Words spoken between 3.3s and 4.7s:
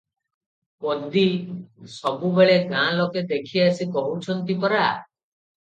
ଦେଖି ଆସି କହୁଛନ୍ତି